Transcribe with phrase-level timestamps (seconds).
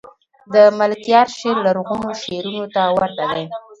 [0.53, 3.45] دملکیار شعر لرغونو شعرونو ته ورته دﺉ.